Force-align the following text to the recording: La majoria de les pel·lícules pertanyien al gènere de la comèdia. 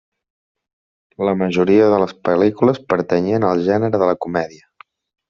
La 1.27 1.35
majoria 1.41 1.89
de 1.95 1.99
les 2.03 2.13
pel·lícules 2.29 2.79
pertanyien 2.95 3.47
al 3.51 3.63
gènere 3.69 4.01
de 4.05 4.09
la 4.13 4.17
comèdia. 4.27 4.65